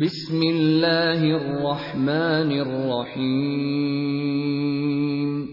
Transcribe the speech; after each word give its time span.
بسم 0.00 0.36
اللہ 0.36 1.20
الرحمن 1.20 2.60
الرحیم 2.60 5.46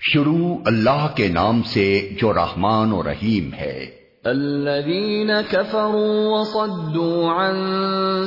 شروع 0.00 0.56
اللہ 0.66 1.08
کے 1.14 1.28
نام 1.28 1.62
سے 1.62 2.08
جو 2.22 2.32
رحمان 2.32 2.92
و 2.92 3.02
رحیم 3.02 3.54
ہے۔ 3.54 3.86
الذين 4.24 5.30
كفروا 5.50 6.40
وصدوا 6.40 7.32
عن 7.32 7.54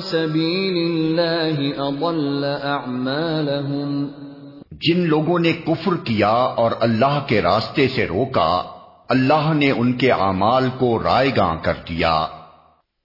سبيل 0.02 0.88
الله 0.88 1.88
اضل 1.88 2.46
اعمالهم۔ 2.62 4.08
جن 4.72 5.08
لوگوں 5.08 5.40
نے 5.40 5.52
کفر 5.52 5.92
کیا 6.04 6.28
اور 6.28 6.72
اللہ 6.80 7.24
کے 7.28 7.42
راستے 7.42 7.88
سے 7.88 8.06
روکا 8.06 8.64
اللہ 9.10 9.54
نے 9.54 9.72
ان 9.72 9.94
کے 9.94 10.12
اعمال 10.12 10.68
کو 10.78 11.04
رائے 11.04 11.30
گاں 11.38 11.56
کر 11.64 11.74
دیا۔ 11.90 12.28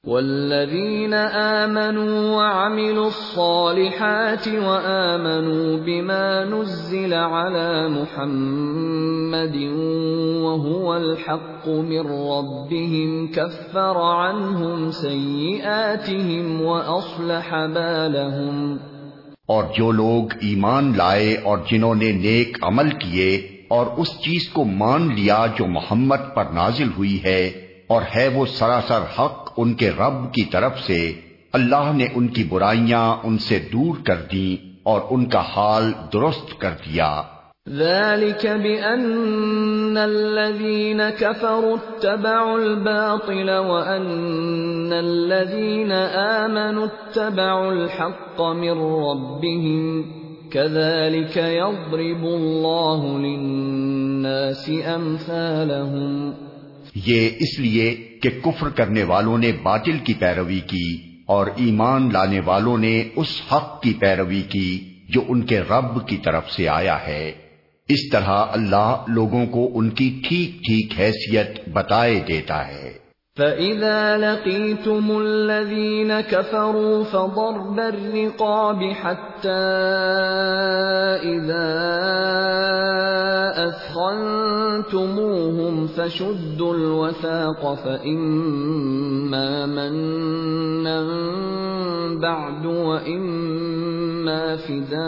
والذين 0.07 1.15
آمنوا 1.15 2.37
وعملوا 2.37 3.07
الصالحات 3.07 4.49
وآمنوا 4.49 5.77
بما 5.77 6.45
نزل 6.45 7.15
على 7.15 7.89
محمد 7.89 9.57
وهو 10.43 10.97
الحق 10.97 11.69
من 11.69 12.07
ربهم 12.07 13.31
كفر 13.33 13.99
عنهم 13.99 14.91
سيئاتهم 14.91 16.61
وأصلح 16.63 17.51
بالهم 17.67 18.79
اور 19.49 19.65
جو 19.75 19.91
لوگ 19.93 20.33
ایمان 20.43 20.93
لائے 20.97 21.37
اور 21.45 21.59
جنہوں 21.71 21.95
نے 21.95 22.13
نیک 22.13 22.57
عمل 22.63 22.91
کیے 23.01 23.29
اور 23.69 23.87
اس 23.97 24.19
چیز 24.21 24.49
کو 24.53 24.65
مان 24.81 25.15
لیا 25.15 25.45
جو 25.59 25.67
محمد 25.69 26.35
پر 26.35 26.53
نازل 26.55 26.89
ہوئی 26.97 27.19
ہے 27.25 27.66
اور 27.87 28.03
ہے 28.17 28.29
وہ 28.29 28.47
سراسر 28.47 29.01
حق 29.19 29.53
ان 29.57 29.75
کے 29.75 29.91
رب 29.91 30.35
کی 30.35 30.45
طرف 30.45 30.81
سے، 30.81 31.13
اللہ 31.53 31.93
نے 31.95 32.07
ان 32.15 32.29
کی 32.29 32.45
برائیاں 32.45 33.17
ان 33.27 33.39
سے 33.39 33.59
دور 33.73 33.97
کر 34.05 34.17
دی 34.33 34.57
اور 34.83 35.01
ان 35.11 35.27
کا 35.27 35.41
حال 35.41 35.93
درست 36.13 36.61
کر 36.61 36.71
دیا۔ 36.71 37.23
ذلك 37.71 38.47
بأن 38.47 39.97
الذين 39.97 41.01
كفروا 41.19 41.77
اتبعوا 41.77 42.59
الباطل 42.59 43.51
وأن 43.51 44.93
الذين 44.93 45.93
آمنوا 46.43 46.85
اتبعوا 46.85 47.73
الحق 47.73 48.41
من 48.41 48.79
ربهم 49.09 50.05
كذلك 50.51 51.37
يضرب 51.37 52.25
الله 52.25 53.19
للناس 53.19 54.71
أمثالهم 54.95 56.35
یہ 57.05 57.31
اس 57.39 57.59
لیے 57.59 57.95
کہ 57.95 58.31
کفر 58.45 58.69
کرنے 58.69 59.03
والوں 59.03 59.39
نے 59.39 59.53
باطل 59.53 59.99
کی 60.05 60.15
پیروی 60.15 60.61
کی 60.61 60.99
اور 61.27 61.47
ایمان 61.57 62.13
لانے 62.13 62.41
والوں 62.41 62.79
نے 62.79 63.05
اس 63.17 63.41
حق 63.53 63.83
کی 63.83 63.95
پیروی 63.95 64.43
کی 64.43 64.95
جو 65.09 65.23
ان 65.29 65.43
کے 65.43 65.61
رب 65.61 66.09
کی 66.09 66.17
طرف 66.17 66.51
سے 66.51 66.69
آیا 66.69 67.07
ہے۔ 67.07 67.33
اس 67.89 68.11
طرح 68.13 68.45
اللہ 68.51 69.05
لوگوں 69.09 69.47
کو 69.47 69.79
ان 69.79 69.91
کی 69.91 70.21
ٹھیک 70.29 70.51
ٹھیک 70.55 70.93
حیثیت 70.99 71.69
بتائے 71.69 72.21
دیتا 72.29 72.69
ہے۔ 72.69 73.06
فَإِذَا 73.37 74.17
لَقِيتُمُ 74.17 75.19
الَّذِينَ 75.21 76.21
كَفَرُوا 76.21 77.05
فَضَرْبَ 77.05 77.79
الرِّقَابِ 77.79 78.83
حَتَّى 78.93 79.49
إِذَا 81.37 81.69
أَثْخَنْتُمُوهُمْ 83.69 85.27
فَشُدُّوا 85.87 86.75
الْوَثَاقَ 86.75 87.75
فَإِمَّا 87.75 89.67
مَنًّا 89.67 91.01
بَعْدُ 92.21 92.67
وَإِمَّا 92.67 94.57
فِدَاءً 94.57 95.07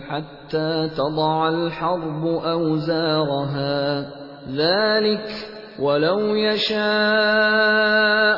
حَتَّى 0.00 0.88
تَضَعَ 0.96 1.48
الْحَرْبُ 1.48 2.26
أَوْزَارَهَا 2.26 4.00
ذَلِكَ 4.48 5.57
ولو 5.78 6.34
يشاء 6.34 6.78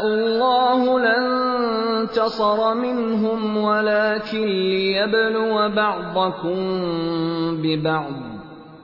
الله 0.07 1.01
لانتصر 1.01 2.75
منهم 2.75 3.57
ولكن 3.57 4.47
ليبلو 4.47 5.69
بعضكم 5.69 6.59
ببعض 7.63 8.13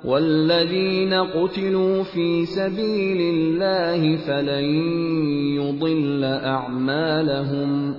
والذين 0.05 1.15
قتلوا 1.15 2.03
في 2.03 2.47
سبيل 2.47 3.21
الله 3.21 4.17
فلن 4.17 4.65
يضل 5.57 6.25
اعمالهم 6.25 7.95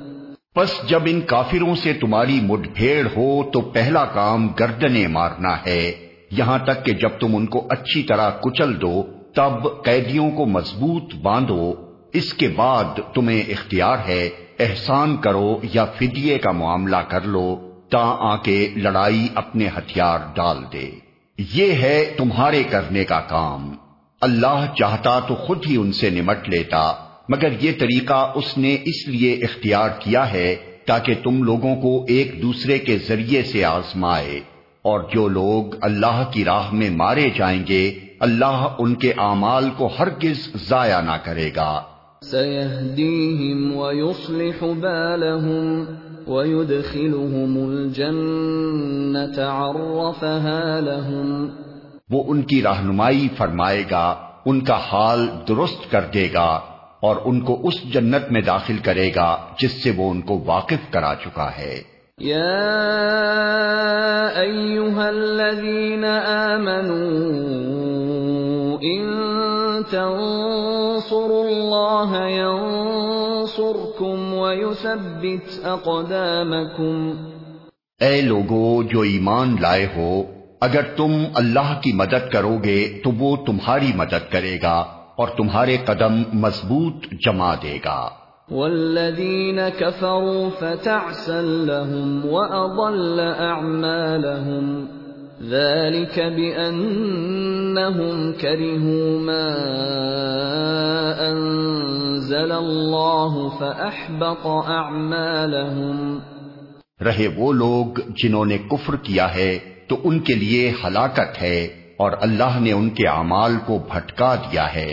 پس 0.56 0.70
جب 0.90 1.02
ان 1.06 1.22
کافروں 1.22 1.76
سے 1.76 1.94
تمہاری 1.94 2.40
مڈ 2.42 2.68
بھیڑ 2.74 3.08
ہو 3.16 3.44
تو 3.54 3.62
پہلا 3.62 4.06
کام 4.06 4.48
گردنے 4.60 5.08
مارنا 5.08 5.56
ہے، 5.66 5.92
یہاں 6.32 6.58
تک 6.60 6.86
کہ 6.86 6.94
جب 6.94 7.20
تم 7.20 7.36
ان 7.36 7.46
کو 7.46 7.68
اچھی 7.70 8.04
طرح 8.04 8.30
کچل 8.30 8.82
دو 8.82 9.04
تب 9.38 9.66
قیدیوں 9.86 10.30
کو 10.32 10.46
مضبوط 10.46 11.14
باندھو، 11.16 11.74
اس 12.14 12.34
کے 12.34 12.48
بعد 12.48 13.00
تمہیں 13.14 13.42
اختیار 13.52 13.98
ہے 14.08 14.30
احسان 14.60 15.16
کرو 15.18 15.58
یا 15.74 15.86
فدیے 15.98 16.38
کا 16.38 16.52
معاملہ 16.52 17.02
کر 17.08 17.22
لو، 17.26 17.48
تا 17.92 18.04
آ 18.20 18.36
کے 18.44 18.58
لڑائی 18.76 19.28
اپنے 19.36 19.68
ہتھیار 19.78 20.20
ڈال 20.36 20.64
دے۔ 20.74 20.90
یہ 21.38 21.72
ہے 21.74 21.98
تمہارے 22.18 22.64
کرنے 22.64 23.04
کا 23.04 23.20
کام۔ 23.28 23.70
اللہ 24.22 24.66
چاہتا 24.78 25.20
تو 25.20 25.36
خود 25.36 25.66
ہی 25.70 25.76
ان 25.78 25.92
سے 25.92 26.10
نمٹ 26.10 26.50
لیتا، 26.50 26.82
مگر 27.30 27.62
یہ 27.62 27.72
طریقہ 27.80 28.20
اس 28.36 28.58
نے 28.58 28.76
اس 28.86 29.08
لیے 29.08 29.34
اختیار 29.46 29.90
کیا 30.00 30.32
ہے 30.34 30.56
تاکہ 30.88 31.14
تم 31.24 31.44
لوگوں 31.44 31.76
کو 31.76 31.94
ایک 32.08 32.42
دوسرے 32.42 32.80
کے 32.80 32.98
ذریعے 33.08 33.44
سے 33.44 33.64
آزمائے، 33.66 34.40
اور 34.82 35.00
جو 35.14 35.28
لوگ 35.28 35.76
اللہ 35.82 36.24
کی 36.32 36.46
راہ 36.46 36.74
میں 36.74 36.90
مارے 36.90 37.30
جائیں 37.36 37.64
گے 37.68 37.84
اللہ 38.20 38.76
ان 38.80 38.96
کے 38.96 39.14
اعمال 39.18 39.70
کو 39.78 39.90
ہرگز 40.00 40.68
ضائع 40.70 41.02
نہ 41.02 41.18
کرے 41.24 41.52
گا۔ 41.56 41.84
سيهديهم 42.22 43.78
ويصلح 43.78 44.66
بالهم 44.82 45.84
ويدخلهم 46.28 47.70
الجنة 47.70 49.44
عرفها 49.48 50.80
لهم۔ 50.80 51.46
وہ 52.10 52.24
ان 52.28 52.42
کی 52.42 52.64
رہنمائی 52.64 53.28
فرمائے 53.38 53.84
گا 53.92 54.16
ان 54.46 54.64
کا 54.64 54.78
حال 54.78 55.28
درست 55.48 55.92
کر 55.92 56.02
دے 56.14 56.30
گا 56.34 56.60
اور 57.02 57.16
ان 57.26 57.42
کو 57.42 57.68
اس 57.68 57.94
جنت 57.94 58.32
میں 58.32 58.42
داخل 58.42 58.78
کرے 58.78 59.12
گا 59.16 59.38
جس 59.60 59.84
سے 59.84 59.92
وہ 59.98 60.12
ان 60.12 60.22
کو 60.22 60.44
واقف 60.46 60.92
کرا 60.92 61.14
چکا 61.24 61.50
ہے۔ 61.58 61.97
يا 62.22 62.82
أيها 64.42 65.10
الذين 65.10 66.04
آمنوا 66.54 66.98
إن 68.84 69.04
تنصروا 69.92 71.50
الله 71.50 72.28
ينصركم 72.28 74.34
ويثبت 74.34 75.62
أقدامكم 75.64 77.14
اے 78.00 78.22
لوگو 78.22 78.84
جو 78.84 79.02
ایمان 79.02 79.56
لائے 79.62 79.88
ہو، 79.96 80.24
اگر 80.62 80.82
تم 80.82 81.24
اللہ 81.36 81.80
کی 81.84 81.94
مدد 81.94 82.32
کرو 82.32 82.58
گے 82.64 83.02
تو 83.04 83.12
وہ 83.20 83.38
تمہاری 83.46 83.92
مدد 83.96 84.32
کرے 84.32 84.58
گا 84.64 84.86
اور 85.16 85.28
تمہارے 85.28 85.78
قدم 85.86 86.24
مضبوط 86.34 86.94
جما 87.26 87.56
دے 87.64 87.78
گا۔ 87.86 88.10
والذين 88.48 89.70
كفروا 89.70 90.50
فتعسا 90.52 91.42
لهم 91.42 92.26
وأضل 92.26 93.20
أعمالهم 93.20 94.88
ذلك 95.44 96.20
بأنهم 96.20 97.54
كرهوا 98.34 99.20
ما 99.20 99.50
أنزل 101.22 102.52
الله 102.54 103.50
فأحبط 103.50 104.48
أعمالهم 104.70 106.22
رہے 107.02 107.28
وہ 107.38 107.52
لوگ 107.54 108.00
جنہوں 108.18 108.46
نے 108.46 108.58
کفر 108.70 108.96
کیا 109.04 109.28
ہے 109.34 109.58
تو 109.90 109.96
ان 110.04 110.20
کے 110.20 110.36
لیے 110.36 110.72
ہلاکت 110.84 111.42
ہے 111.42 111.60
اور 111.98 112.12
اللہ 112.22 112.54
نے 112.62 112.72
ان 112.72 112.90
کے 112.92 113.06
اعمال 113.10 113.54
کو 113.66 113.78
بھٹکا 113.90 114.32
دیا 114.42 114.66
ہے 114.76 114.92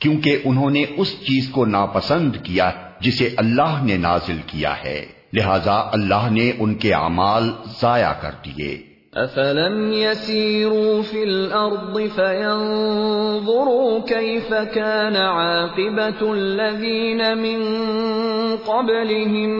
کیونکہ 0.00 0.32
انہوں 0.44 0.70
نے 0.70 0.82
اس 0.96 1.10
چیز 1.20 1.44
کو 1.52 1.64
ناپسند 1.66 2.36
کیا 2.42 2.70
جسے 3.02 3.34
اللہ 3.36 3.82
نے 3.82 3.96
نازل 3.96 4.38
کیا 4.46 4.74
ہے۔ 4.84 5.06
لہذا 5.32 5.88
اللہ 5.92 6.30
نے 6.30 6.52
ان 6.58 6.74
کے 6.74 6.94
اعمال 6.94 7.50
ضائع 7.80 8.12
کر 8.12 8.30
دیے۔ 8.44 8.92
افلم 9.12 9.92
يسيروا 9.92 11.02
في 11.10 11.22
الارض 11.22 11.98
فينظروا 12.14 13.98
كيف 14.06 14.54
كان 14.74 15.16
عاقبه 15.16 16.32
الذين 16.32 17.38
من 17.38 17.60
قبلهم 18.66 19.52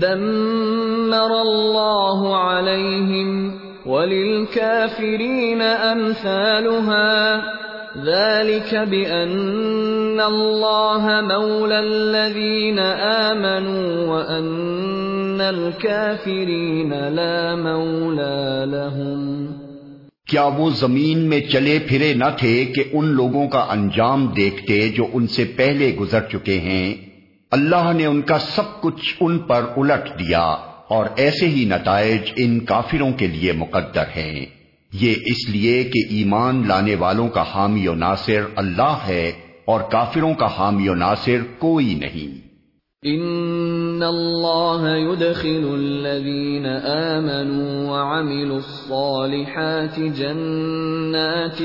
دمر 0.00 1.32
الله 1.40 2.36
عليهم 2.36 3.50
وللكافرين 3.86 5.62
امثالها 5.62 7.38
ذلك 7.96 8.74
بأن 8.74 10.20
الله 10.20 11.20
مولى 11.20 11.78
الذين 11.78 12.78
آمنوا 13.28 14.06
وأن 14.06 15.40
الكافرين 15.40 16.90
لا 16.90 17.54
مولى 17.54 18.66
لهم۔ 18.66 19.46
کیا 20.26 20.44
وہ 20.44 20.70
زمین 20.70 21.18
میں 21.18 21.40
چلے 21.40 21.78
پھرے 21.88 22.14
نہ 22.14 22.24
تھے 22.38 22.64
کہ 22.64 22.84
ان 22.92 23.04
لوگوں 23.04 23.48
کا 23.48 23.66
انجام 23.70 24.26
دیکھتے 24.26 24.88
جو 24.88 25.06
ان 25.12 25.26
سے 25.26 25.44
پہلے 25.44 25.96
گزر 26.00 26.20
چکے 26.20 26.58
ہیں؟ 26.58 26.94
اللہ 27.50 27.92
نے 27.96 28.06
ان 28.06 28.22
کا 28.22 28.38
سب 28.38 28.80
کچھ 28.80 29.14
ان 29.20 29.38
پر 29.38 29.62
الٹ 29.76 30.18
دیا 30.18 30.56
اور 30.88 31.06
ایسے 31.16 31.48
ہی 31.48 31.64
نتائج 31.64 32.32
ان 32.36 32.60
کافروں 32.60 33.12
کے 33.12 33.26
لیے 33.26 33.52
مقدر 33.52 34.04
ہیں۔ 34.16 34.61
یہ 34.92 35.14
اس 35.26 35.48
لیے 35.48 35.84
کہ 35.84 35.98
ایمان 36.10 36.68
لانے 36.68 36.94
والوں 36.94 37.28
کا 37.28 37.44
حامی 37.54 37.88
و 37.88 37.94
ناصر 37.94 38.40
اللہ 38.56 38.96
ہے 39.06 39.32
اور 39.64 39.80
کافروں 39.80 40.34
کا 40.34 40.46
حامی 40.46 40.88
و 40.88 40.94
ناصر 40.94 41.38
کوئی 41.58 41.94
نہیں۔ 41.94 42.52
ان 43.02 44.02
اللہ 44.02 44.96
يدخل 44.96 45.70
الذين 45.74 46.86
آمنوا 46.86 47.90
وعملوا 47.90 48.56
الصالحات 48.56 49.96
جنات 49.96 51.62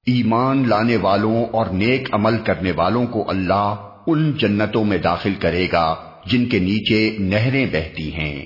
ایمان 0.06 0.70
لانے 0.70 0.98
والوں 0.98 1.46
اور 1.52 1.66
نیک 1.66 2.14
عمل 2.14 2.38
کرنے 2.38 2.72
والوں 2.76 3.06
کو 3.06 3.30
اللہ 3.30 3.76
ان 4.08 4.32
جنتوں 4.32 4.84
میں 4.84 4.98
داخل 4.98 5.34
کرے 5.34 5.68
گا 5.74 5.96
جن 6.26 6.46
کے 6.46 6.60
نیچے 6.60 7.16
نہریں 7.20 7.66
بہتی 7.66 8.14
ہیں۔ 8.14 8.46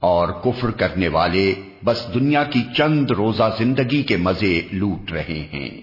اور 0.00 0.28
کفر 0.28 0.70
کرنے 0.70 1.08
والے 1.08 1.54
بس 1.84 2.06
دنیا 2.14 2.44
کی 2.44 2.62
چند 2.76 3.10
روزہ 3.10 3.50
زندگی 3.58 4.02
کے 4.02 4.16
مزے 4.16 4.60
لوٹ 4.72 5.12
رہے 5.12 5.48
ہیں۔ 5.52 5.80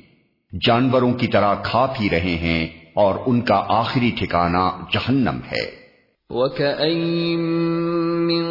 جانوروں 0.67 1.13
کی 1.13 1.27
طرح 1.27 1.55
کھا 1.63 1.85
پی 1.85 2.09
رہے 2.09 2.35
ہیں 2.35 2.80
اور 2.93 3.15
ان 3.25 3.41
کا 3.41 3.63
آخری 3.67 4.11
ٹھکانہ 4.19 4.83
جہنم 4.93 5.39
ہے۔ 5.51 5.81
وَكَأَيِّن 6.29 7.39
مِّن 8.27 8.45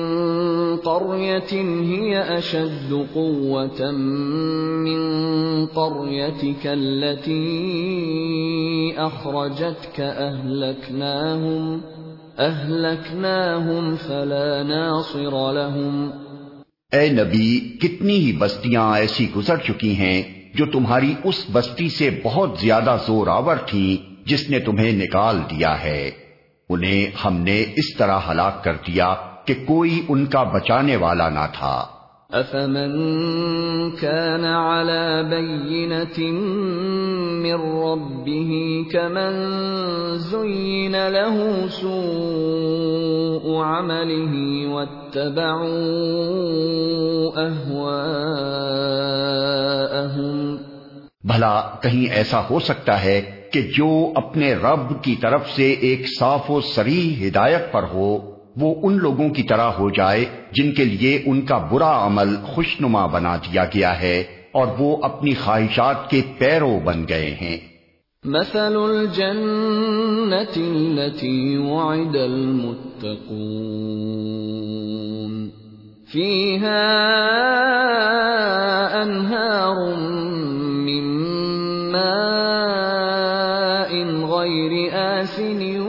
قَرْيَةٍ 0.85 1.65
هِيَ 1.87 2.19
أَشَدُّ 2.37 2.97
قُوَّةً 3.13 3.95
مِّن 4.85 5.01
قَرْيَتِكَ 5.75 6.69
الَّتِي 6.69 7.61
أَخْرَجَتْكَ 8.97 10.03
أَهْلَكْنَاهُمْ 10.03 11.79
أَهْلَكْنَاهُمْ 12.39 13.99
فَلَا 14.07 14.63
نَاصِرَ 14.63 15.53
لَهُمْ۔ 15.53 16.11
اے 16.93 17.09
نبی 17.09 17.61
کتنی 17.61 18.17
ہی 18.17 18.33
بستیاں 18.33 18.97
ایسی 18.97 19.27
گزر 19.37 19.57
چکی 19.57 19.95
ہیں 19.95 20.23
جو 20.55 20.67
تمہاری 20.67 21.15
اس 21.25 21.45
بستی 21.53 21.89
سے 21.89 22.21
بہت 22.25 22.59
زیادہ 22.61 22.97
زور 23.07 23.27
آور 23.27 23.57
تھیں۔ 23.57 24.10
جس 24.27 24.51
نے 24.51 24.61
تمہیں 24.61 24.93
نکال 24.93 25.39
دیا 25.51 25.83
ہے۔ 25.83 26.11
انہیں 26.69 27.27
ہم 27.27 27.37
نے 27.37 27.61
اس 27.61 27.97
طرح 27.97 28.19
ہلاک 28.31 28.65
کر 28.65 28.75
دیا 28.75 29.15
کہ 29.45 29.55
کوئی 29.67 30.07
ان 30.09 30.27
کا 30.27 30.43
بچانے 30.43 30.97
والا 30.97 31.29
نہ 31.29 31.47
تھا۔ 31.59 31.87
افمن 32.31 32.91
كان 33.91 34.45
على 34.45 35.23
بينة 35.31 36.23
من 37.43 37.55
ربه 37.83 38.53
كمن 38.91 39.35
زين 40.17 40.93
له 40.93 41.67
سوء 41.71 43.65
عمله 43.65 44.37
واتبعوا 44.73 45.41
أهواءهم۔ 47.49 48.17
بھلا 51.25 51.61
کہیں 51.83 52.11
ایسا 52.11 52.43
ہو 52.51 52.61
سکتا 52.61 53.05
ہے 53.05 53.40
کہ 53.53 53.63
جو 53.63 54.13
اپنے 54.15 54.55
رب 54.55 55.03
کی 55.03 55.17
طرف 55.17 55.51
سے 55.51 55.71
ایک 55.71 56.07
صاف 56.19 56.51
و 56.51 56.61
سری 56.61 57.29
ہدایت 57.29 57.73
پر 57.73 57.83
ہو، 57.83 58.37
وہ 58.57 58.75
ان 58.83 58.99
لوگوں 58.99 59.29
کی 59.29 59.43
طرح 59.43 59.67
ہو 59.67 59.91
جائے 59.91 60.25
جن 60.53 60.73
کے 60.73 60.85
لیے 60.85 61.23
ان 61.27 61.41
کا 61.43 61.59
برا 61.59 62.07
عمل 62.07 62.37
خوشنما 62.43 63.07
بنا 63.07 63.37
دیا 63.37 63.65
گیا 63.65 64.01
ہے 64.01 64.25
اور 64.53 64.67
وہ 64.79 64.97
اپنی 65.03 65.35
خواہشات 65.35 66.11
کے 66.11 66.23
پیرو 66.39 66.79
بن 66.85 67.05
گئے 67.09 67.35
ہیں۔ 67.41 67.57
مثل 68.25 68.77
الجنة 68.77 70.55
التي 70.57 71.57
وعد 71.57 72.17
المتقون 72.17 73.31
فيها 76.13 76.87
أنهار 79.03 79.77
غير 84.41 84.91
آسن 84.93 85.81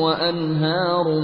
وأنهار 0.00 1.20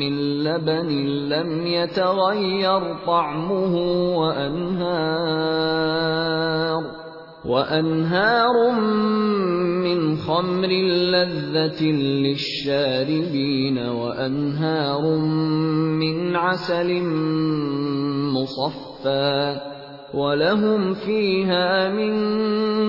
من 0.00 0.14
لبن 0.44 0.88
لم 1.28 1.66
يتغير 1.66 2.96
طعمه 3.06 3.74
وأنهار 4.18 5.60
وأنهار 7.44 8.70
من 9.84 10.16
خمر 10.16 10.68
لذة 11.12 11.82
للشاربين 12.24 13.78
وأنهار 13.78 15.16
من 16.00 16.36
عسل 16.36 17.02
مصفى 18.34 19.60
وَلَهُمْ 20.14 20.94
فِيهَا 20.94 21.88
مِن 21.88 22.14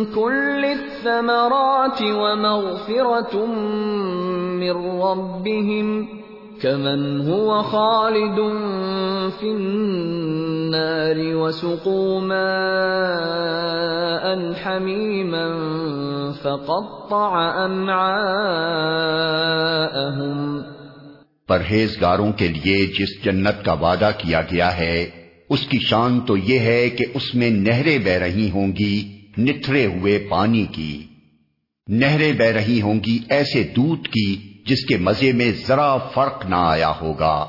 كُلِّ 0.06 0.66
الثَّمَرَاتِ 0.66 2.02
وَمَغْفِرَةٌ 2.02 3.46
مِّن 4.58 4.72
رَّبِّهِمْ 5.02 6.08
كَمَنْ 6.62 7.30
هُوَ 7.30 7.62
خَالِدٌ 7.64 8.40
فِي 9.40 9.52
النَّارِ 9.52 11.36
وَسُقُوا 11.36 12.22
مَاءً 12.22 12.44
حَمِيمًا 14.54 15.48
فَقَطَّعَ 16.44 17.66
أَمْعَاءَهُمْ 17.66 18.62
پرہیزگاروں 21.48 22.32
کے 22.38 22.48
لیے 22.48 22.86
جس 23.00 23.12
جنت 23.24 23.58
کا 23.66 23.74
وعدہ 23.74 24.12
کیا 24.18 24.42
گیا 24.42 24.70
ہے 24.78 25.21
اس 25.52 25.68
کی 25.68 25.78
شان 25.80 26.20
تو 26.20 26.38
یہ 26.38 26.60
ہے 26.60 26.90
کہ 26.90 27.06
اس 27.14 27.36
میں 27.36 27.50
نہریں 27.50 27.98
بہ 27.98 28.10
رہی 28.10 28.50
ہوں 28.50 28.68
گی، 28.80 29.18
نتھرے 29.38 29.86
ہوئے 29.86 30.28
پانی 30.30 30.66
کی۔ 30.72 31.04
نہریں 31.88 32.34
بہ 32.34 32.44
رہی 32.44 32.82
ہوں 32.82 33.00
گی 33.06 33.20
ایسے 33.30 33.64
دودھ 33.64 34.10
کی 34.10 34.36
جس 34.66 34.86
کے 34.86 34.98
مزے 34.98 35.32
میں 35.32 35.52
ذرا 35.68 35.98
فرق 35.98 36.46
نہ 36.46 36.56
آیا 36.56 36.94
ہوگا۔ 37.02 37.46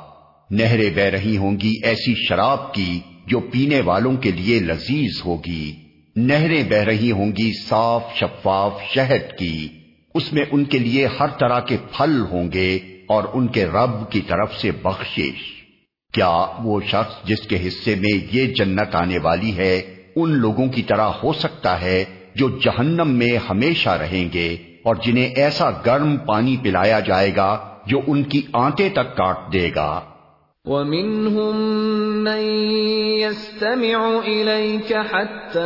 نہریں 0.50 0.90
بہ 0.90 1.00
رہی 1.00 1.36
ہوں 1.36 1.56
گی 1.62 1.72
ایسی 1.82 2.14
شراب 2.28 2.74
کی 2.74 3.00
جو 3.26 3.40
پینے 3.40 3.80
والوں 3.80 4.16
کے 4.16 4.30
لیے 4.30 4.58
لذیذ 4.58 5.22
ہوگی۔ 5.26 5.74
نہریں 6.16 6.64
بہ 6.68 6.76
رہی 6.76 7.10
ہوں 7.10 7.32
گی 7.32 7.52
صاف 7.68 8.04
شفاف 8.16 8.72
شہد 8.94 9.38
کی۔ 9.38 9.68
اس 10.14 10.32
میں 10.32 10.42
ان 10.52 10.64
کے 10.64 10.78
لیے 10.78 11.06
ہر 11.06 11.26
طرح 11.26 11.60
کے 11.60 11.76
پھل 11.96 12.20
ہوں 12.30 12.52
گے 12.52 12.78
اور 13.08 13.24
ان 13.32 13.48
کے 13.48 13.64
رب 13.64 14.10
کی 14.10 14.20
طرف 14.20 14.60
سے 14.60 14.70
بخشش۔ 14.70 15.61
کیا 16.12 16.46
وہ 16.58 16.80
شخص 16.86 17.24
جس 17.24 17.40
کے 17.40 17.68
حصے 17.68 17.94
میں 17.94 18.18
یہ 18.32 18.46
جنت 18.46 18.94
آنے 18.94 19.18
والی 19.18 19.56
ہے، 19.56 19.82
ان 20.16 20.30
لوگوں 20.30 20.66
کی 20.66 20.82
طرح 20.82 21.08
ہو 21.22 21.32
سکتا 21.32 21.80
ہے 21.80 22.04
جو 22.34 22.48
جہنم 22.48 23.08
میں 23.08 23.38
ہمیشہ 23.50 23.90
رہیں 23.90 24.32
گے 24.32 24.56
اور 24.84 24.94
جنہیں 24.94 25.26
ایسا 25.26 25.70
گرم 25.86 26.16
پانی 26.16 26.56
پلایا 26.62 27.00
جائے 27.00 27.36
گا 27.36 27.68
جو 27.86 28.00
ان 28.06 28.22
کی 28.22 28.42
آنتے 28.52 28.88
تک 28.88 29.16
کاٹ 29.16 29.52
دے 29.52 29.70
گا۔ 29.74 30.00
وَمِنْهُمْ 30.62 31.56
مَنْ 32.22 32.42
يَسْتَمِعُ 33.18 34.18
إِلَيْكَ 34.18 34.94
حَتَّى 34.94 35.58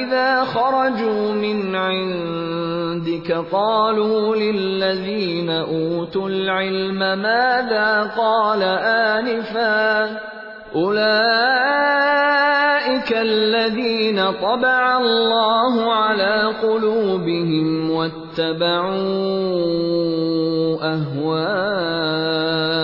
إِذَا 0.00 0.44
خَرَجُوا 0.44 1.32
مِنْ 1.32 1.76
عِنْدِكَ 1.76 3.32
قَالُوا 3.52 4.36
لِلَّذِينَ 4.36 5.50
أُوتُوا 5.50 6.28
الْعِلْمَ 6.28 6.98
مَاذَا 6.98 8.16
قَالَ 8.16 8.62
آنِفًا 9.12 10.20
أُولَئِكَ 10.74 11.12
الَّذِينَ 13.12 14.32
طَبَعَ 14.32 14.98
اللَّهُ 14.98 15.92
عَلَى 15.92 16.52
قُلُوبِهِمْ 16.62 17.90
وَاتَّبَعُوا 17.90 18.96
أَهْوَاءَهُمْ 20.80 22.75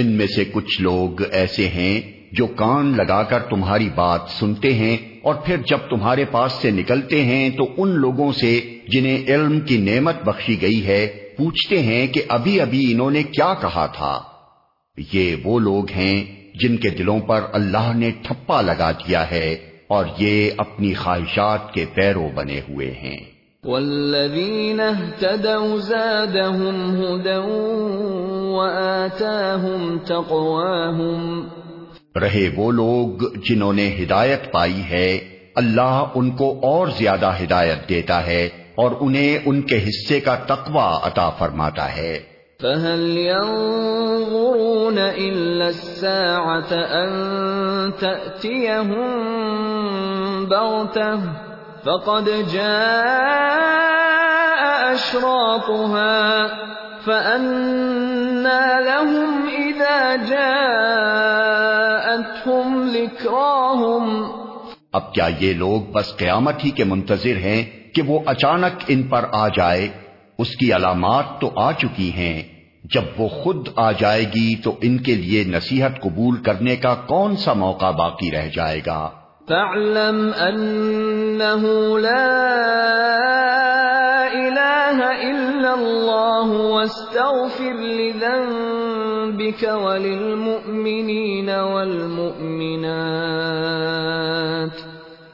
ان 0.00 0.06
میں 0.06 0.26
سے 0.26 0.44
کچھ 0.52 0.82
لوگ 0.82 1.22
ایسے 1.32 1.68
ہیں 1.68 2.18
جو 2.32 2.46
کان 2.46 2.96
لگا 2.96 3.22
کر 3.22 3.38
تمہاری 3.40 3.88
بات 3.94 4.20
سنتے 4.28 4.74
ہیں 4.74 4.96
اور 5.22 5.34
پھر 5.34 5.56
جب 5.56 5.78
تمہارے 5.90 6.24
پاس 6.24 6.52
سے 6.52 6.70
نکلتے 6.70 7.22
ہیں 7.24 7.50
تو 7.50 7.64
ان 7.78 7.88
لوگوں 7.88 8.32
سے 8.32 8.78
جنہیں 8.88 9.24
علم 9.28 9.60
کی 9.60 9.76
نعمت 9.76 10.22
بخشی 10.24 10.62
گئی 10.62 10.86
ہے 10.86 11.06
پوچھتے 11.38 11.82
ہیں 11.82 12.06
کہ 12.06 12.22
ابھی 12.28 12.60
ابھی 12.60 12.92
انہوں 12.92 13.10
نے 13.10 13.22
کیا 13.22 13.54
کہا 13.54 13.86
تھا۔ 13.86 14.20
یہ 15.12 15.36
وہ 15.44 15.58
لوگ 15.58 15.90
ہیں 15.90 16.24
جن 16.54 16.76
کے 16.76 16.90
دلوں 16.90 17.20
پر 17.20 17.40
اللہ 17.52 17.92
نے 17.94 18.10
ٹھپا 18.22 18.60
لگا 18.60 18.90
دیا 18.90 19.30
ہے 19.30 19.56
اور 19.88 20.04
یہ 20.18 20.50
اپنی 20.56 20.94
خواہشات 20.94 21.74
کے 21.74 21.84
پیرو 21.94 22.28
بنے 22.34 22.60
ہوئے 22.68 22.90
ہیں۔ 22.90 23.38
والذین 23.64 24.80
اهتدوا 24.80 25.76
زادهم 25.76 26.92
هدى 27.02 27.38
وآتاهم 28.58 29.98
تقواهم. 29.98 31.48
رہے 32.16 32.50
وہ 32.56 32.72
لوگ 32.72 33.24
جنہوں 33.44 33.72
نے 33.72 33.96
ہدایت 34.02 34.52
پائی 34.52 34.82
ہے 34.90 35.18
اللہ 35.56 36.04
ان 36.14 36.30
کو 36.30 36.60
اور 36.62 36.86
زیادہ 36.86 37.32
ہدایت 37.42 37.88
دیتا 37.88 38.26
ہے 38.26 38.48
اور 38.74 38.90
انہیں 39.00 39.38
ان 39.46 39.62
کے 39.62 39.88
حصے 39.88 40.20
کا 40.20 40.34
تقوی 40.34 40.98
عطا 41.02 41.30
فرماتا 41.30 41.96
ہے۔ 41.96 42.18
فَهَلْ 42.60 43.18
يَنظُرُونَ 43.18 45.00
إِلَّا 45.00 45.66
السَّاعَةَ 45.66 46.74
أَن 46.74 47.10
تَأْتِيَهُمْ 47.98 49.26
بَغْتَةً 50.46 51.20
فَقَدْ 51.84 52.28
جَاءَ 52.52 54.92
أَشْرَاطُهَا. 54.92 56.46
فَأَنَّى 57.04 58.84
لَهُمْ 58.84 59.60
إِذَا 59.60 60.14
جَاءَتْهُمْ 60.28 62.90
ذِكْرَاهُمْ 62.90 64.26
اب 64.92 65.14
کیا 65.14 65.28
یہ 65.40 65.54
لوگ 65.54 65.92
بس 65.92 66.16
قیامت 66.16 66.64
ہی 66.64 66.70
کے 66.70 66.84
منتظر 66.84 67.26
ہیں 67.26 67.64
کہ 67.94 68.02
وہ 68.02 68.20
اچانک 68.26 68.84
ان 68.88 69.02
پر 69.02 69.24
آ 69.32 69.48
جائے؟ 69.48 69.88
اس 70.38 70.56
کی 70.56 70.72
علامات 70.72 71.24
تو 71.40 71.50
آ 71.56 71.72
چکی 71.72 72.12
ہیں۔ 72.12 72.42
جب 72.94 73.02
وہ 73.18 73.28
خود 73.28 73.68
آ 73.76 73.92
جائے 73.92 74.22
گی 74.22 74.56
تو 74.56 74.74
ان 74.82 74.98
کے 74.98 75.14
لیے 75.14 75.44
نصیحت 75.44 76.00
قبول 76.00 76.36
کرنے 76.36 76.76
کا 76.76 76.94
کون 76.94 77.36
سا 77.36 77.52
موقع 77.52 77.90
باقی 77.90 78.30
رہ 78.30 78.48
جائے 78.54 78.80
گا؟ 78.86 79.10
فاعلم 79.48 80.30
انه 80.40 81.98
لا 81.98 82.48
الہ 84.32 85.00
الا 85.02 85.72
اللہ 85.72 86.50
واستغفر 86.70 87.74
لذنبك 87.74 89.62
وللمؤمنین 89.82 91.48
والمؤمنات 91.48 92.18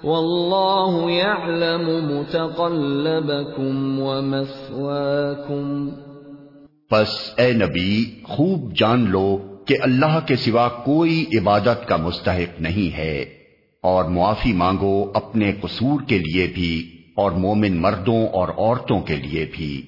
واللہ 0.04 1.10
يعلم 1.10 1.86
متقلبكم 2.18 4.00
ومثواكم 4.02 5.88
پس 6.90 7.08
اے 7.36 7.52
نبی، 7.52 8.04
خوب 8.22 8.72
جان 8.74 9.10
لو 9.10 9.38
کہ 9.66 9.74
اللہ 9.82 10.18
کے 10.26 10.36
سوا 10.36 10.68
کوئی 10.68 11.24
عبادت 11.38 11.88
کا 11.88 11.96
مستحق 11.96 12.60
نہیں 12.60 12.96
ہے 12.96 13.24
اور 13.82 14.04
معافی 14.04 14.52
مانگو 14.52 15.10
اپنے 15.14 15.52
قصور 15.60 16.00
کے 16.08 16.18
لیے 16.18 16.46
بھی۔ 16.54 16.93
اور 17.14 17.30
مومن 17.30 17.80
مردوں 17.80 18.26
اور 18.26 18.48
عورتوں 18.48 19.00
کے 19.00 19.16
لیے 19.16 19.46
بھی۔ 19.52 19.86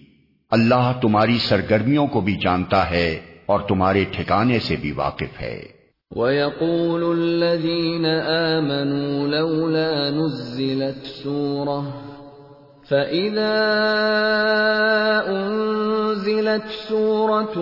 اللہ 0.50 0.92
تمہاری 1.02 1.38
سرگرمیوں 1.38 2.06
کو 2.06 2.20
بھی 2.20 2.36
جانتا 2.36 2.90
ہے 2.90 3.20
اور 3.46 3.60
تمہارے 3.60 4.04
ٹھکانے 4.04 4.58
سے 4.58 4.76
بھی 4.76 4.92
واقف 4.92 5.40
ہے۔ 5.40 5.62
وَيَقُولُ 6.10 7.10
الَّذِينَ 7.10 8.06
آمَنُوا 8.26 9.26
لَوْلَا 9.26 10.10
نُزِّلَتْ 10.10 11.06
سُورَةٌ 11.06 12.15
فَإِذَا 12.90 13.58
أُنزِلَتْ 15.26 16.62
سُورَةٌ 16.88 17.58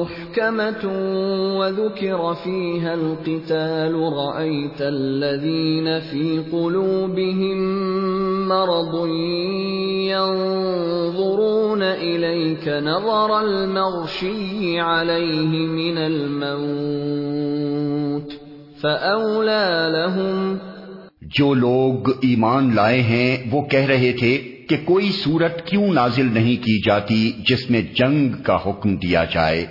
مُحْكَمَةٌ 0.00 0.84
وَذُكِرَ 1.58 2.34
فِيهَا 2.34 2.94
الْقِتَالُ 2.94 3.94
رَأَيْتَ 3.94 4.80
الَّذِينَ 4.80 6.00
فِي 6.00 6.42
قُلُوبِهِم 6.52 7.58
مَّرَضٌ 8.48 9.06
يَنظُرُونَ 10.10 11.82
إِلَيْكَ 11.82 12.68
نَظَرَ 12.68 13.40
الْمَغْشِيِّ 13.40 14.80
عَلَيْهِ 14.80 15.52
مِنَ 15.66 15.98
الْمَوْتِ 15.98 17.44
فَأَوْلَىٰ 18.82 19.90
لَهُمْ 19.94 20.73
جو 21.38 21.54
لوگ 21.54 22.10
ایمان 22.10 22.74
لائے 22.74 23.02
ہیں، 23.02 23.36
وہ 23.50 23.62
کہہ 23.62 23.86
رہے 23.86 24.12
تھے 24.12 24.38
کہ 24.68 24.76
کوئی 24.84 25.10
صورت 25.12 25.66
کیوں 25.66 25.86
نازل 25.88 26.26
نہیں 26.32 26.64
کی 26.64 26.80
جاتی 26.86 27.32
جس 27.48 27.70
میں 27.70 27.82
جنگ 27.82 28.42
کا 28.42 28.58
حکم 28.66 28.96
دیا 28.96 29.24
جائے۔ 29.24 29.66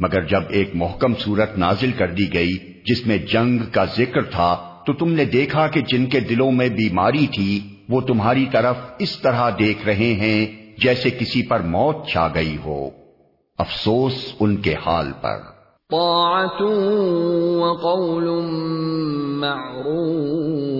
مگر 0.00 0.22
جب 0.24 0.40
ایک 0.48 0.70
محکم 0.74 1.14
صورت 1.14 1.58
نازل 1.58 1.90
کر 1.92 2.08
دی 2.08 2.34
گئی 2.34 2.56
جس 2.86 3.06
میں 3.06 3.18
جنگ 3.18 3.58
کا 3.72 3.84
ذکر 3.84 4.22
تھا، 4.22 4.78
تو 4.86 4.92
تم 4.92 5.12
نے 5.12 5.24
دیکھا 5.24 5.66
کہ 5.66 5.80
جن 5.88 6.06
کے 6.06 6.20
دلوں 6.20 6.52
میں 6.52 6.68
بیماری 6.68 7.26
تھی، 7.26 7.60
وہ 7.88 8.00
تمہاری 8.00 8.46
طرف 8.52 8.76
اس 8.98 9.18
طرح 9.18 9.50
دیکھ 9.58 9.86
رہے 9.86 10.12
ہیں 10.12 10.46
جیسے 10.78 11.10
کسی 11.10 11.42
پر 11.42 11.60
موت 11.60 12.08
چھا 12.08 12.28
گئی 12.34 12.56
ہو۔ 12.64 12.90
افسوس 13.58 14.34
ان 14.40 14.56
کے 14.56 14.74
حال 14.74 15.12
پر۔ 15.20 15.38
طاعت 15.90 16.62
وقول 17.56 18.44
معروف۔ 19.40 20.79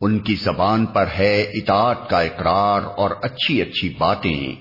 ان 0.00 0.18
کی 0.18 0.34
زبان 0.34 0.86
پر 0.86 1.04
ہے 1.18 1.42
اطاعت 1.42 2.10
کا 2.10 2.20
اقرار 2.20 2.80
اور 2.96 3.10
اچھی 3.22 3.62
اچھی 3.62 3.94
باتیں۔ 3.98 4.54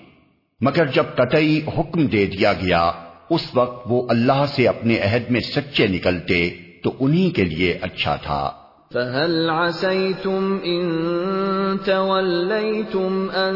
مگر 0.61 0.85
جب 0.85 1.03
قطعی 1.15 1.61
حکم 1.77 2.05
دے 2.05 2.25
دیا 2.25 2.53
گیا، 2.53 2.91
اس 3.29 3.49
وقت 3.53 3.87
وہ 3.89 4.07
اللہ 4.09 4.45
سے 4.47 4.67
اپنے 4.67 4.99
عہد 4.99 5.31
میں 5.31 5.39
سچے 5.39 5.87
نکلتے 5.87 6.49
تو 6.83 6.93
انہی 6.99 7.29
کے 7.29 7.43
لیے 7.43 7.77
اچھا 7.81 8.15
تھا۔ 8.15 8.51
فهل 8.91 9.49
عسيتم 9.49 10.59
إن 10.65 11.79
توليتم 11.85 13.29
أن 13.29 13.55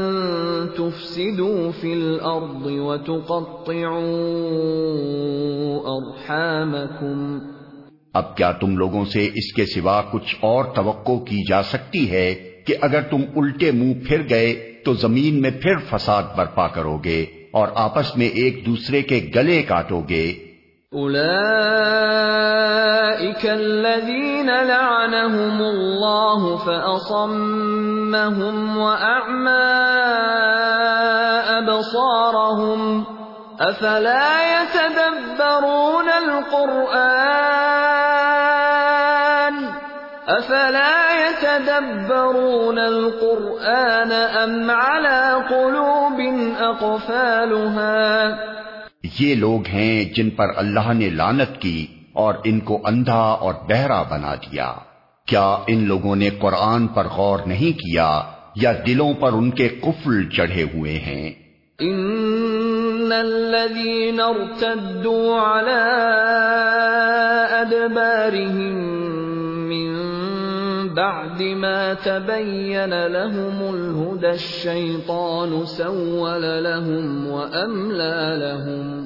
تفسدوا 0.78 1.72
في 1.72 1.94
الأرض 1.94 2.66
وتقطعوا 2.66 4.06
أرحامكم؟ 5.98 7.40
اب 8.14 8.36
کیا 8.38 8.52
تم 8.52 8.78
لوگوں 8.78 9.04
سے 9.06 9.26
اس 9.34 9.54
کے 9.54 9.66
سوا 9.66 10.02
کچھ 10.12 10.36
اور 10.42 10.66
توقع 10.76 11.18
کی 11.26 11.42
جا 11.50 11.62
سکتی 11.64 12.10
ہے 12.12 12.34
کہ 12.66 12.76
اگر 12.82 13.02
تم 13.02 13.22
الٹے 13.36 13.72
منہ 13.72 13.94
پھر 14.08 14.20
گئے 14.30 14.54
تو 14.86 14.94
زمین 14.94 15.42
میں 15.42 15.52
پھر 15.62 15.76
فساد 15.90 16.24
برپا 16.38 16.68
کرو 16.68 16.98
گے 16.98 17.26
اور 17.52 17.68
آپس 17.76 18.18
میں 18.18 18.30
ایک 18.34 18.66
دوسرے 18.66 19.02
کے 19.02 19.20
گلے 19.36 19.62
کاٹو 19.64 20.02
گے؟ 20.10 20.26
الذين 23.46 24.50
لعنهم 24.50 25.62
الله 25.62 26.58
فأصمهم 26.58 28.56
وأعمى 28.78 29.76
أبصارهم 31.58 33.06
أفلا 33.62 34.62
يتدبرون 34.62 36.10
القرآن 36.10 37.56
أفلا 40.28 41.28
يتدبرون 41.28 42.80
القرآن 42.80 44.12
أم 44.12 44.72
على 44.72 45.44
قلوب 45.50 46.20
أقفالها 46.60 48.36
یہ 49.20 49.36
لوگ 49.36 49.68
ہیں 49.68 50.06
جن 50.06 50.30
پر 50.30 50.46
اللہ 50.56 50.94
نے 50.94 51.10
لانت 51.10 51.62
کی 51.62 51.88
اور 52.14 52.34
ان 52.44 52.60
کو 52.60 52.82
اندھا 52.86 53.22
اور 53.22 53.54
بہرا 53.54 54.04
بنا 54.04 54.36
دیا۔ 54.36 54.74
کیا 55.26 55.58
ان 55.68 55.88
لوگوں 55.88 56.16
نے 56.16 56.30
قرآن 56.30 56.88
پر 56.88 57.08
غور 57.08 57.40
نہیں 57.46 57.78
کیا 57.78 58.22
یا 58.56 58.72
دلوں 58.88 59.14
پر 59.14 59.34
ان 59.34 59.52
کے 59.52 59.68
قفل 59.68 60.30
چڑھے 60.30 60.64
ہوئے 60.64 60.94
ہیں؟ 60.94 61.34
ان 61.80 63.12
الذين 63.12 64.20
ارتدوا 64.20 65.40
على 65.40 65.82
ادبارهم 67.52 68.76
من 69.70 69.96
بعد 70.96 71.42
ما 71.42 71.94
تبين 72.04 72.90
لهم 72.90 73.74
الهدى، 73.74 74.28
الشيطان 74.28 75.66
سول 75.66 76.64
لهم 76.64 77.28
واملى 77.28 78.38
لهم. 78.38 79.06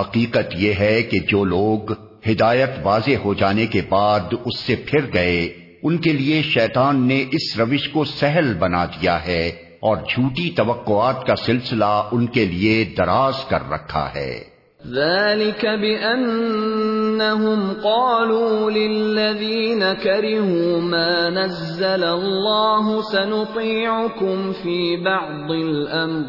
حقیقت 0.00 0.54
یہ 0.54 0.72
ہے 0.78 1.02
کہ 1.02 1.18
جو 1.18 1.44
لوگ 1.44 1.92
ہدایت 2.26 2.70
واضح 2.82 3.16
ہو 3.24 3.34
جانے 3.34 3.66
کے 3.66 3.82
بعد 3.88 4.20
اس 4.44 4.58
سے 4.58 4.76
پھر 4.76 5.00
گئے، 5.14 5.48
ان 5.82 5.98
کے 5.98 6.12
لیے 6.12 6.42
شیطان 6.42 7.08
نے 7.08 7.24
اس 7.30 7.58
روش 7.58 7.88
کو 7.88 8.04
سہل 8.04 8.54
بنا 8.58 8.84
دیا 8.84 9.26
ہے 9.26 9.48
اور 9.80 9.96
جھوٹی 9.96 10.50
توقعات 10.50 11.26
کا 11.26 11.36
سلسلہ 11.36 12.08
ان 12.12 12.26
کے 12.26 12.44
لیے 12.44 12.84
دراز 12.98 13.34
کر 13.48 13.70
رکھا 13.70 14.08
ہے۔ 14.14 14.51
ذلك 14.86 15.66
بأنهم 15.66 17.60
قالوا 17.82 18.70
للذين 18.70 19.92
كرهوا 19.92 20.80
ما 20.80 21.28
نزل 21.28 22.04
الله 22.04 23.02
سنطيعكم 23.02 24.52
في 24.52 24.96
بعض 24.96 25.50
الأمر 25.50 26.24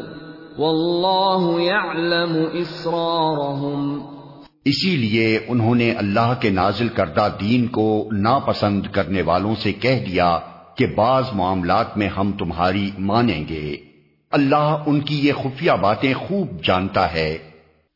والله 0.58 1.60
يعلم 1.60 2.36
إسرارهم 2.54 3.98
اسی 4.64 4.96
لیے 4.96 5.38
انہوں 5.48 5.74
نے 5.74 5.92
اللہ 5.92 6.34
کے 6.40 6.50
نازل 6.50 6.88
کردہ 6.88 7.28
دین 7.40 7.66
کو 7.66 8.08
ناپسند 8.12 8.86
کرنے 8.92 9.22
والوں 9.22 9.54
سے 9.54 9.72
کہہ 9.72 10.04
دیا 10.06 10.38
کہ 10.76 10.86
بعض 10.86 11.24
معاملات 11.32 11.98
میں 11.98 12.08
ہم 12.08 12.32
تمہاری 12.32 12.90
مانیں 12.98 13.44
گے۔ 13.48 13.76
اللہ 14.30 14.82
ان 14.86 15.00
کی 15.00 15.28
یہ 15.28 15.32
خفیہ 15.32 15.72
باتیں 15.80 16.14
خوب 16.14 16.48
جانتا 16.64 17.12
ہے۔ 17.12 17.53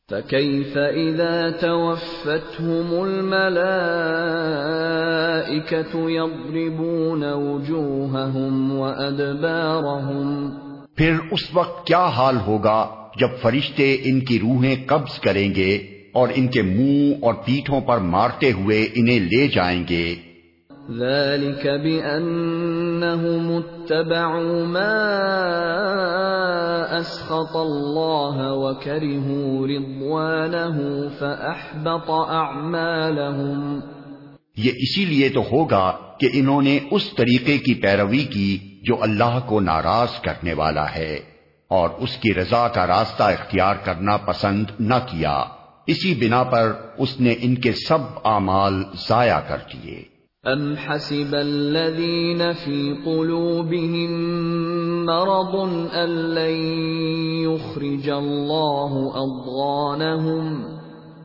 فكيف 0.09 0.77
إذا 0.77 1.49
توفتهم 1.51 3.03
الملائكة 3.05 3.69
يضربون 6.09 7.33
وجوههم 7.33 8.79
وأدبارهم 8.79 10.51
پھر 10.97 11.19
اس 11.31 11.43
وقت 11.53 11.87
کیا 11.87 12.05
حال 12.07 12.37
ہوگا 12.47 12.79
جب 13.17 13.29
فرشتے 13.41 13.87
ان 14.03 14.19
کی 14.19 14.39
روحیں 14.39 14.75
قبض 14.87 15.19
کریں 15.19 15.49
گے 15.55 15.71
اور 16.11 16.27
ان 16.35 16.45
کے 16.47 16.61
منہ 16.61 17.25
اور 17.25 17.33
پیٹھوں 17.45 17.81
پر 17.81 17.97
مارتے 18.07 18.51
ہوئے 18.51 18.79
انہیں 18.95 19.19
لے 19.19 19.47
جائیں 19.47 19.83
گے؟ 19.89 20.05
ذلك 20.97 21.67
بأنهم 21.83 23.51
اتبعوا 23.57 24.65
ما 24.65 24.97
أسخط 26.99 27.55
الله 27.55 28.53
وكرهوا 28.53 29.67
رضوانه 29.67 31.09
فأحبط 31.19 32.09
أعمالهم 32.09 33.79
یہ 34.57 34.71
اسی 34.77 35.05
لیے 35.05 35.29
تو 35.29 35.41
ہوگا 35.41 35.91
کہ 36.19 36.29
انہوں 36.33 36.61
نے 36.61 36.79
اس 36.91 37.13
طریقے 37.17 37.57
کی 37.57 37.73
پیروی 37.73 38.23
کی 38.25 38.79
جو 38.83 38.95
اللہ 39.01 39.39
کو 39.45 39.59
ناراض 39.59 40.19
کرنے 40.21 40.53
والا 40.53 40.85
ہے 40.95 41.15
اور 41.67 41.89
اس 41.97 42.17
کی 42.17 42.33
رضا 42.33 42.67
کا 42.67 42.87
راستہ 42.87 43.23
اختیار 43.23 43.75
کرنا 43.75 44.17
پسند 44.17 44.65
نہ 44.79 44.95
کیا۔ 45.05 45.43
اسی 45.87 46.13
بنا 46.15 46.43
پر 46.43 46.71
اس 46.97 47.19
نے 47.19 47.35
ان 47.39 47.55
کے 47.55 47.71
سب 47.71 47.99
اعمال 48.23 48.83
ضائع 49.09 49.39
کر 49.39 49.57
دیے۔ 49.73 50.18
ام 50.43 50.77
حسب 50.77 51.35
الذين 51.35 52.53
في 52.53 52.95
قلوبهم 53.05 54.11
مرض 55.05 55.55
ان 55.93 56.09
لن 56.33 56.55
يخرج 57.43 58.09
الله 58.09 59.11
اضغانهم 59.15 60.63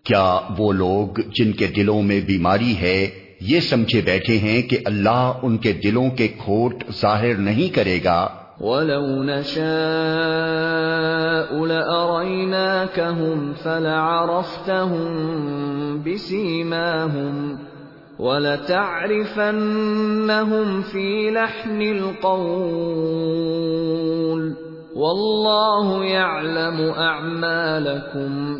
کیا 0.05 0.41
وہ 0.59 0.73
لوگ 0.73 1.21
جن 1.39 1.53
کے 1.53 1.67
دلوں 1.77 2.03
میں 2.03 2.21
بیماری 2.27 2.75
ہے 2.81 2.99
یہ 3.41 3.61
سمجھے 3.61 4.01
بیٹھے 4.07 4.37
ہیں 4.39 4.63
کہ 4.63 4.79
اللہ 4.87 5.39
ان 5.43 5.59
کے 5.59 5.73
دلوں 5.85 6.09
کے 6.17 6.29
کھوٹ 6.41 6.75
ظاہر 7.01 7.35
نہیں 7.41 7.69
کرے 7.75 7.99
گا؟ 8.05 8.21
وَلَوْ 8.61 9.07
نَشَاءُ 9.25 9.61
لَأَرَيْنَاكَهُمْ 11.67 13.39
فَلَعَرَفْتَهُمْ 13.63 15.09
بِسِيمَاهُمْ 16.03 17.74
وَلَتَعْرِفَنَّهُمْ 18.19 20.91
فِي 20.91 21.31
لَحْنِ 21.31 21.87
الْقَوْلِ 21.87 24.53
وَاللَّهُ 24.95 26.05
يَعْلَمُ 26.05 26.97
أَعْمَالَكُمْ. 26.97 28.59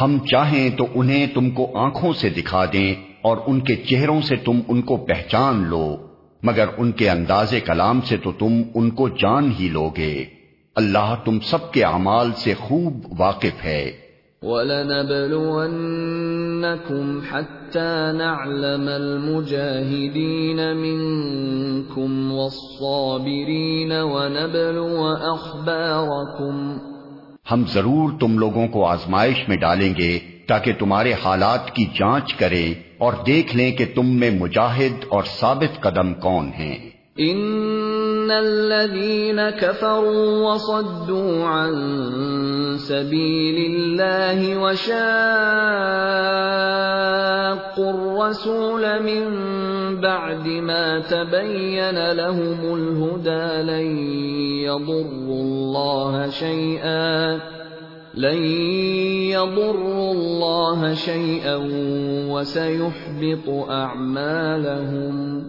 ہم 0.00 0.18
چاہیں 0.18 0.76
تو 0.76 0.86
انہیں 0.94 1.26
تم 1.34 1.50
کو 1.50 1.78
آنکھوں 1.78 2.12
سے 2.12 2.28
دکھا 2.28 2.64
دیں 2.72 2.94
اور 3.22 3.36
ان 3.46 3.60
کے 3.60 3.76
چہروں 3.76 4.20
سے 4.20 4.36
تم 4.36 4.60
ان 4.68 4.82
کو 4.82 4.96
پہچان 4.96 5.68
لو، 5.68 5.96
مگر 6.42 6.64
ان 6.76 6.92
کے 6.92 7.10
انداز 7.10 7.54
کلام 7.64 8.00
سے 8.00 8.16
تو 8.16 8.32
تم 8.32 8.62
ان 8.74 8.90
کو 8.90 9.08
جان 9.08 9.52
ہی 9.60 9.68
لوگے۔ 9.68 10.24
اللہ 10.76 11.14
تم 11.24 11.40
سب 11.40 11.72
کے 11.72 11.84
اعمال 11.84 12.32
سے 12.32 12.54
خوب 12.54 13.06
واقف 13.18 13.64
ہے۔ 13.64 14.05
وَلَنَبْلُوَنَّكُمْ 14.42 17.20
حَتَّى 17.32 18.12
نَعْلَمَ 18.12 18.90
الْمُجَاهِدِينَ 18.90 20.74
مِنْكُمْ 20.74 22.32
وَالصَّابِرِينَ 22.32 23.94
وَنَبْلُوَ 23.94 25.34
أَخْبَارَكُمْ. 25.34 26.78
ہم 27.52 27.64
ضرور 27.72 28.10
تم 28.20 28.38
لوگوں 28.38 28.68
کو 28.68 28.86
آزمائش 28.86 29.48
میں 29.48 29.56
ڈالیں 29.56 29.94
گے 29.98 30.18
تاکہ 30.48 30.72
تمہارے 30.78 31.12
حالات 31.24 31.74
کی 31.74 31.84
جانچ 31.84 32.34
کریں 32.34 32.74
اور 32.98 33.12
دیکھ 33.26 33.56
لیں 33.56 33.72
کہ 33.72 33.84
تم 33.94 34.06
میں 34.06 34.30
مجاہد 34.30 35.04
اور 35.08 35.22
ثابت 35.40 35.80
قدم 35.80 36.14
کون 36.14 36.48
ہیں۔ 36.48 36.90
ان 37.16 37.36
الذين 38.30 39.50
كفروا 39.50 40.52
وصدوا 40.52 41.44
عن 41.44 41.74
سبيل 42.78 43.72
الله 43.72 44.58
وشاقوا 44.62 45.06
الرسول 47.90 49.02
من 49.02 49.24
بعد 50.00 50.48
ما 50.48 51.00
تبين 51.00 52.12
لهم 52.12 52.74
الهدى 52.74 53.62
لن 53.62 53.98
يضروا 54.64 55.42
الله 55.42 56.30
شيئا 56.30 57.40
لن 58.14 58.44
يضروا 59.32 60.12
الله 60.12 60.94
شيئا 60.94 61.56
وسيحبط 62.30 63.48
اعمالهم 63.70 65.44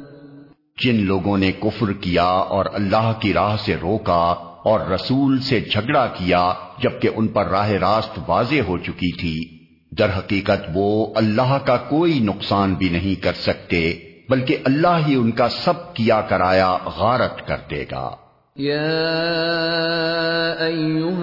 جن 0.83 0.95
لوگوں 0.95 1.37
نے 1.37 1.51
کفر 1.51 1.93
کیا 1.93 2.23
اور 2.23 2.65
اللہ 2.73 3.13
کی 3.19 3.33
راہ 3.33 3.57
سے 3.57 3.75
روکا 3.75 4.33
اور 4.65 4.79
رسول 4.79 5.39
سے 5.39 5.59
جھگڑا 5.59 6.07
کیا 6.07 6.53
جبکہ 6.83 7.09
ان 7.15 7.27
پر 7.27 7.45
راہ 7.45 7.69
راست 7.69 8.19
واضح 8.27 8.61
ہو 8.67 8.77
چکی 8.77 9.11
تھی، 9.17 9.65
در 9.91 10.09
حقیقت 10.17 10.69
وہ 10.73 11.13
اللہ 11.15 11.57
کا 11.65 11.77
کوئی 11.77 12.19
نقصان 12.19 12.73
بھی 12.73 12.89
نہیں 12.89 13.23
کر 13.23 13.33
سکتے، 13.33 13.93
بلکہ 14.29 14.57
اللہ 14.65 14.97
ہی 15.07 15.15
ان 15.15 15.31
کا 15.31 15.49
سب 15.49 15.93
کیا 15.93 16.21
کرایا 16.21 16.77
غارت 16.97 17.47
کر 17.47 17.57
دے 17.69 17.85
گا۔ 17.91 18.15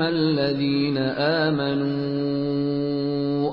الذين 0.00 0.98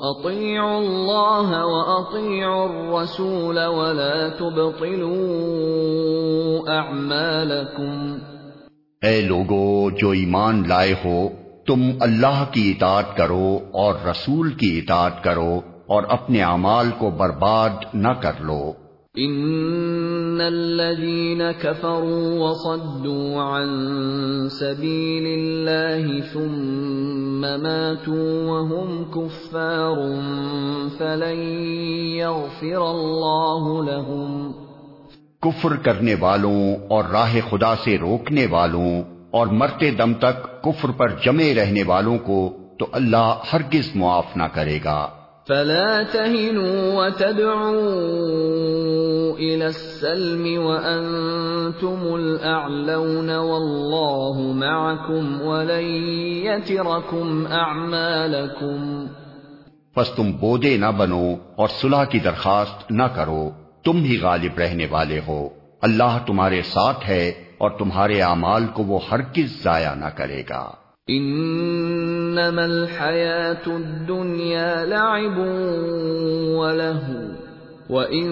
اطيعوا 0.04 0.78
الله 0.78 1.66
واطيعوا 1.66 2.70
الرسول 2.70 3.66
ولا 3.66 4.30
تبطلوا 4.40 5.18
اعمالکم 6.76 8.18
اے 9.02 9.22
لوگو، 9.22 9.90
جو 9.90 10.10
ایمان 10.10 10.64
لائے 10.68 10.94
ہو، 11.06 11.30
تم 11.68 11.82
اللہ 12.00 12.44
کی 12.52 12.72
اطاعت 12.72 13.18
کرو 13.18 13.60
اور 13.72 13.96
رسول 14.10 14.54
کی 14.54 14.80
اطاعت 14.80 15.24
کرو 15.24 15.62
اور 15.88 16.04
اپنے 16.10 16.44
اعمال 16.44 16.92
کو 16.98 17.10
برباد 17.10 17.70
نہ 17.94 18.14
کر 18.22 18.34
لو۔ 18.40 18.74
ان 19.18 20.42
الذين 20.42 21.52
كفروا 21.52 22.50
وصدوا 22.50 23.42
عن 23.42 23.68
سبيل 24.50 25.26
الله 25.28 26.22
ثم 26.22 27.42
ماتوا 27.42 28.52
وهم 28.52 29.06
كفار 29.12 29.96
فلن 30.98 31.40
يغفر 32.16 32.88
الله 32.92 33.84
لهم 33.84 34.52
کفر 35.42 35.76
کرنے 35.76 36.16
والوں 36.20 36.76
اور 36.90 37.04
راہ 37.04 37.38
خدا 37.50 37.76
سے 37.76 37.98
روکنے 37.98 38.46
والوں 38.46 39.04
اور 39.32 39.48
مرتے 39.48 39.92
دم 39.92 40.14
تک 40.14 40.64
کفر 40.64 40.92
پر 40.92 41.10
جمے 41.10 41.56
رہنے 41.56 41.84
والوں 41.84 42.18
کو 42.18 42.58
تو 42.80 42.86
اللہ 42.92 43.34
ہرگز 43.54 43.96
معاف 43.96 44.38
نہ 44.38 44.44
کرے 44.44 44.80
گا۔ 44.86 45.08
فلا 45.48 46.02
تهنوا 46.12 46.94
وتدعوا 46.94 48.22
الى 49.36 49.66
السلم 49.66 50.66
وانتم 50.66 52.14
الاعلون 52.14 53.30
والله 53.30 54.54
معكم 54.54 55.42
ولن 55.42 55.86
يتركم 56.46 57.48
اعمالكم 57.52 59.06
پس 59.96 60.10
تم 60.10 60.32
بودے 60.32 60.78
نہ 60.78 60.86
بنو 60.98 61.36
اور 61.56 61.68
صلح 61.68 62.04
کی 62.04 62.20
درخواست 62.20 62.92
نہ 62.92 63.04
کرو 63.04 63.50
تم 63.84 64.04
ہی 64.04 64.20
غالب 64.22 64.60
رہنے 64.60 64.88
والے 64.90 65.20
ہو۔ 65.28 65.50
اللہ 65.82 66.18
تمہارے 66.28 66.62
ساتھ 66.62 67.10
ہے 67.10 67.30
اور 67.58 67.72
تمہارے 67.72 68.22
اعمال 68.22 68.68
کو 68.74 68.84
وہ 68.84 69.00
ہرگز 69.12 69.64
ضائع 69.64 69.94
نہ 69.94 70.06
کرے 70.06 70.44
گا۔ 70.50 70.72
انما 71.08 72.64
الحیات 72.64 73.68
الدنیا 73.68 74.86
لعب 74.86 75.40
وله 76.60 77.12
وَإِن 77.92 78.28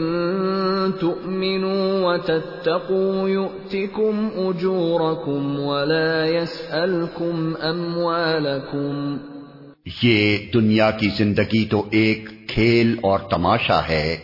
تُؤْمِنُوا 0.99 2.09
وَتَتَّقُوا 2.09 3.29
يُؤْتِكُمْ 3.29 4.29
أُجُورَكُمْ 4.35 5.59
وَلَا 5.59 6.25
يَسْأَلْكُمْ 6.25 7.63
أَمْوَالَكُمْ 7.69 9.17
یہ 10.03 10.37
دنیا 10.53 10.91
کی 10.91 11.09
زندگی 11.17 11.65
تو 11.65 11.83
ایک 11.91 12.29
کھیل 12.47 12.95
اور 13.03 13.19
تماشا 13.19 13.87
ہے۔ 13.89 14.17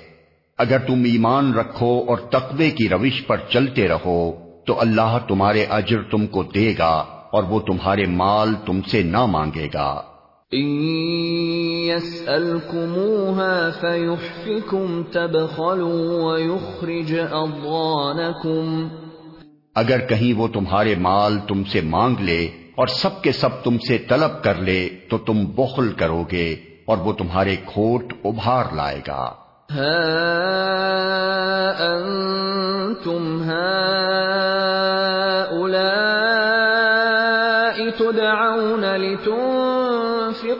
اگر 0.57 0.77
تم 0.79 1.03
ایمان 1.03 1.53
رکھو 1.53 2.05
اور 2.07 2.17
تقوی 2.17 2.71
کی 2.71 2.89
روش 2.89 3.27
پر 3.27 3.37
چلتے 3.49 3.87
رہو، 3.87 4.31
تو 4.65 4.81
اللہ 4.81 5.17
تمہارے 5.27 5.65
اجر 5.69 6.01
تم 6.11 6.27
کو 6.27 6.43
دے 6.43 6.73
گا 6.77 7.05
اور 7.31 7.43
وہ 7.43 7.59
تمہارے 7.59 8.05
مال 8.05 8.53
تم 8.65 8.81
سے 8.81 9.03
نہ 9.03 9.25
مانگے 9.25 9.67
گا۔ 9.73 10.01
يسألكموها 11.87 12.49
فيحفكم 13.81 15.03
تبخلوا 15.03 16.31
ويخرج 16.31 17.19
أضغانكم. 17.31 18.87
اگر 19.75 19.99
کہیں 19.99 20.39
وہ 20.39 20.47
تمہارے 20.47 20.95
مال 20.95 21.37
تم 21.47 21.63
سے 21.63 21.81
مانگ 21.81 22.15
لے 22.19 22.45
اور 22.75 22.87
سب 22.87 23.21
کے 23.21 23.31
سب 23.31 23.49
تم 23.63 23.77
سے 23.77 23.97
طلب 23.97 24.43
کر 24.43 24.55
لے 24.55 24.89
تو 25.09 25.17
تم 25.17 25.45
بخل 25.45 25.93
کرو 25.93 26.23
گے 26.31 26.55
اور 26.85 26.97
وہ 26.97 27.13
تمہارے 27.13 27.55
کھوٹ 27.65 28.13
ابھار 28.23 28.63
لائے 28.75 28.99
گا۔ 29.07 29.33
انتم 31.79 33.51
تدعون 37.97 38.81
لتنفقوا 38.81 39.64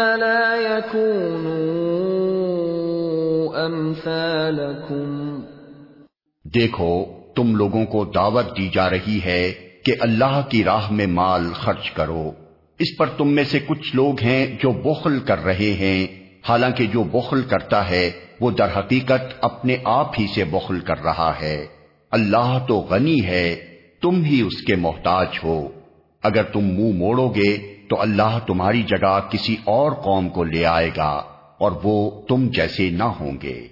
لَا 0.00 0.56
يَكُونُوا 0.60 1.70
أَمْثَالَكُمْ 3.68 5.40
دیکھو، 6.44 7.04
تم 7.36 7.54
لوگوں 7.54 7.84
کو 7.84 8.04
دعوت 8.04 8.56
دی 8.56 8.68
جا 8.72 8.90
رہی 8.90 9.20
ہے 9.24 9.52
کہ 9.84 9.94
اللہ 10.00 10.42
کی 10.48 10.64
راہ 10.64 10.92
میں 10.92 11.06
مال 11.06 11.52
خرچ 11.52 11.90
کرو۔ 11.90 12.32
اس 12.78 12.96
پر 12.98 13.06
تم 13.06 13.28
میں 13.28 13.44
سے 13.44 13.58
کچھ 13.66 13.96
لوگ 13.96 14.20
ہیں 14.20 14.46
جو 14.62 14.70
بخل 14.70 15.18
کر 15.18 15.44
رہے 15.44 15.72
ہیں۔ 15.72 16.06
حالانکہ 16.48 16.86
جو 16.86 17.02
بخل 17.02 17.42
کرتا 17.42 17.90
ہے، 17.90 18.10
وہ 18.40 18.50
در 18.50 18.78
حقیقت 18.78 19.34
اپنے 19.40 19.76
آپ 19.84 20.20
ہی 20.20 20.26
سے 20.34 20.44
بخل 20.44 20.80
کر 20.80 21.02
رہا 21.02 21.32
ہے۔ 21.42 21.66
اللہ 22.10 22.58
تو 22.68 22.74
غنی 22.74 23.24
ہے، 23.24 23.56
تم 24.02 24.24
ہی 24.24 24.40
اس 24.40 24.62
کے 24.62 24.76
محتاج 24.76 25.26
ہو۔ 25.44 25.68
اگر 26.22 26.42
تم 26.42 26.60
منہ 26.60 26.96
موڑو 26.96 27.28
گے 27.28 27.79
تو 27.90 28.00
اللہ 28.00 28.38
تمہاری 28.46 28.82
جگہ 28.82 29.20
کسی 29.30 29.56
اور 29.64 29.92
قوم 29.92 30.28
کو 30.28 30.44
لے 30.44 30.64
آئے 30.64 30.90
گا 30.96 31.22
اور 31.58 31.72
وہ 31.82 32.22
تم 32.28 32.48
جیسے 32.48 32.90
نہ 32.90 33.04
ہوں 33.04 33.32
گے۔ 33.42 33.68